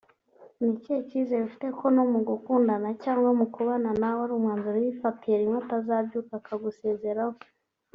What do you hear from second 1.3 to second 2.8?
ufite ko no mu kugukunda